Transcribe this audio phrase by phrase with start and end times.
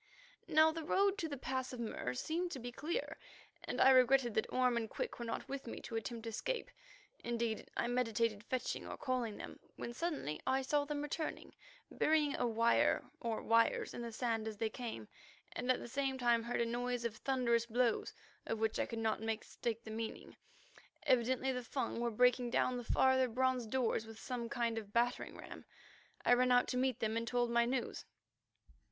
[0.47, 3.19] Now the road to the Pass of Mur seemed to be clear,
[3.65, 6.71] and I regretted that Orme and Quick were not with me to attempt escape.
[7.23, 11.53] Indeed, I meditated fetching or calling them, when suddenly I saw them returning,
[11.91, 15.07] burying a wire or wires in the sand as they came,
[15.51, 18.11] and at the same time heard a noise of thunderous blows
[18.47, 20.35] of which I could not mistake the meaning.
[21.03, 25.37] Evidently the Fung were breaking down the farther bronze doors with some kind of battering
[25.37, 25.63] ram.
[26.25, 28.05] I ran out to meet them and told my news.